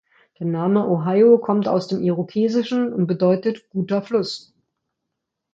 [0.39, 4.51] Der Name "Ohio" kommt aus dem Irokesischen und bedeutet „guter Fluss“.